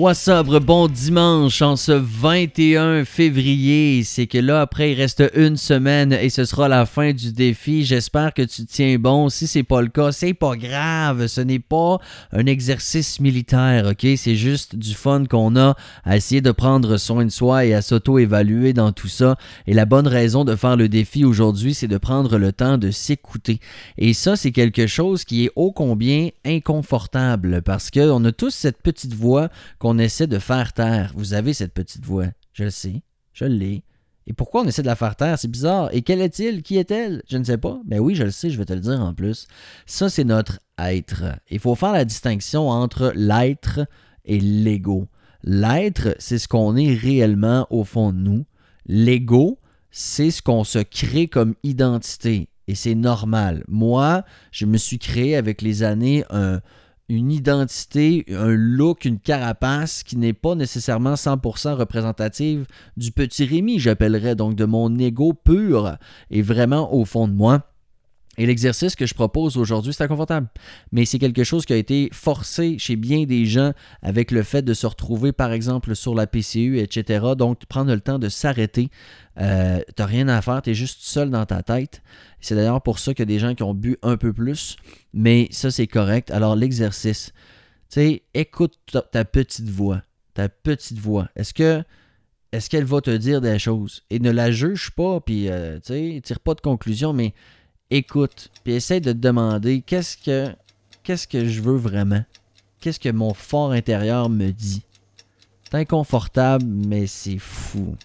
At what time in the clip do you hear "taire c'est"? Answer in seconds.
35.16-35.50